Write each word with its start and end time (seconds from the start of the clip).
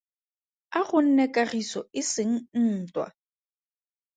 A 0.79 0.81
gonne 0.89 1.25
kagiso 1.35 1.81
e 1.99 2.01
seng 2.11 2.33
ntwa. 2.65 3.07